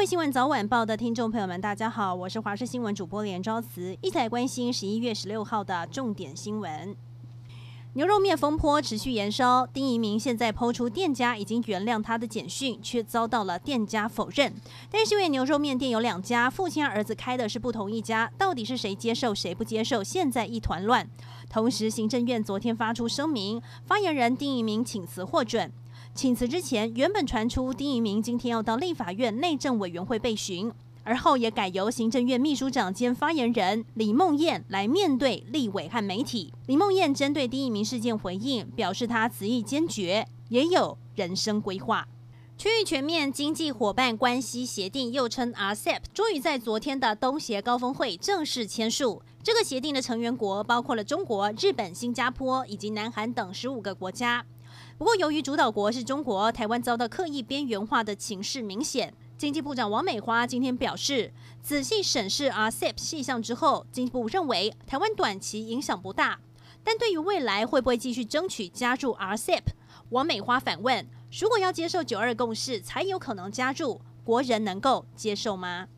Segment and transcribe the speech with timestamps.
[0.00, 6.96] 位新闻早晚报的听众朋友们，大家好，我是华视新闻主播连昭慈，一起来关心十一月十六号的重点新闻。
[7.92, 14.54] 牛肉面风波持续延烧，丁怡铭现在抛出店家已经原谅他的简讯，却遭到了店家否认。
[14.90, 20.02] 但是因为牛肉面店有两家，父亲和儿子开的是不同一家，到底是谁接受谁不接受？
[20.02, 21.06] 现在一团乱。
[21.50, 25.70] 同时，行政院昨天发出声明，发言人丁怡铭请辞获准。
[26.14, 30.70] 请辞之前，原本传出丁怡铭今天要到立法院内政委员会备询。
[31.02, 36.52] 而后也改由行政院秘书长兼发言人李梦燕来面对立委和媒体。
[36.66, 42.06] 李梦燕针对丁怡铭事件回应，表示他执意坚决，也有人生规划。
[42.58, 49.22] 区域全面经济伙伴关系协定，又称 RCEP，终于在昨天的东协高峰会正式签署。
[49.42, 54.44] 这个协定的成员国包括了中国、日本、新加坡以及南韩等十五个国家。
[55.00, 59.14] 不过，由于主导国是中国，台湾遭到刻意边缘化的情势明显。
[59.38, 66.38] 经济部长王美花今天表示，仔细审视 RCEP 细项之后，经济部认为台湾短期影响不大，
[66.84, 69.62] 但对于未来会不会继续争取加入 RCEP，
[70.10, 71.08] 王美花反问：
[71.40, 75.88] 如果要接受九二共识才有可能加入，国人能够接受吗？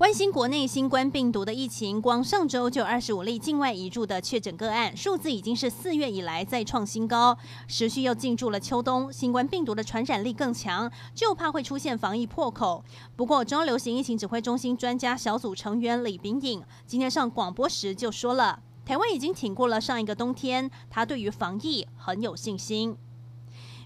[0.00, 7.36] 关心国内新冠病毒的疫情，光上周就二十五例境外移入的确诊个案，数字已经是四月以来再创新高。
[7.68, 12.82] 持续又进入了秋冬，新冠病毒的传染力更强，就怕会出现防疫破口。
[13.14, 22.96] 不过，中央流行疫情指挥中心专家小组成员李秉颖今天上广播时就说了，台湾已经挺过了上一个冬天，他对于防疫很有信心。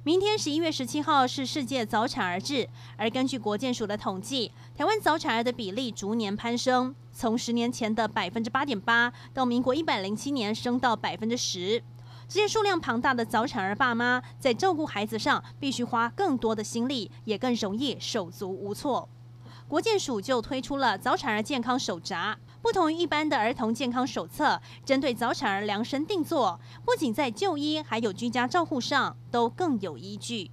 [0.06, 11.83] 明天十一月十七号是世界早产儿日，而根据国建署的统计，台湾早产儿的比例逐年攀升，从十年前的百分之八点八，到民国一百零七年升到百分之十。
[12.28, 19.08] 这些数量庞大的早产儿爸妈在照顾孩子上必须花更多的心力，也更容易手足无措。
[19.75, 22.39] 国健署就推出了早产儿健康手札。
[22.62, 30.52] 不同于一般的儿童健康手册，针对早产儿量身定做，不仅在就医，还有居家照护上都更有依据。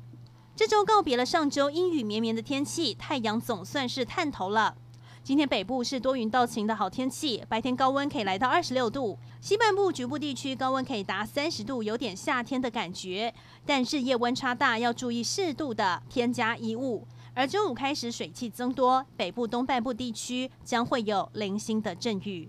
[0.56, 4.76] 这周告别了上周阴雨绵绵的天气，太阳总算是探头了。
[5.24, 13.32] 今天北部是多云到晴的好天气，白天高温可以来到二十六度，西半部局部地区高温可以达三十度，有点夏天的感觉。
[13.68, 17.08] 但日夜温差大，要注意适度的添加衣物。
[17.41, 22.47] 而周五开始水汽增多，北部东半部地区将会有零星的阵雨。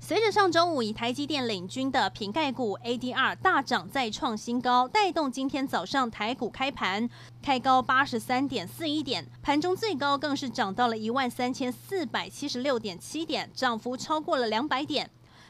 [0.00, 7.08] 随着上周五以台积电领军的苹概股 ADR 大涨再创新高，带动今天早上台股开盘
[7.40, 15.08] 开高八十三点四一点，盘中最高更是涨到了一万三千四百七十六点七点，涨幅超过了两百点。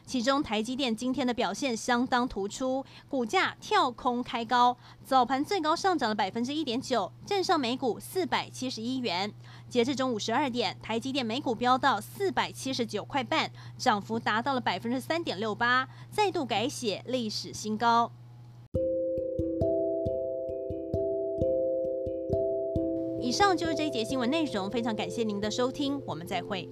[0.08, 4.74] 其中，台积电今天的表现相当突出，股价跳空开高，
[5.04, 9.30] 早盘最高上涨了百分之一点九，站上每股四百七十一元。
[9.68, 18.10] 截至中午十二点，台积电每股飙到四百七十九块半，涨幅达到了百分之三点六八，再度改写历史新高。
[23.20, 26.66] 以上就是这一节新闻内容，非常感谢您的收听，我们再会。